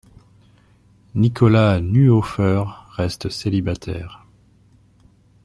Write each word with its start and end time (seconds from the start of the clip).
Nicolas 1.13 1.79
Nuoffer 1.79 2.63
reste 2.89 3.29
célibataire. 3.29 4.25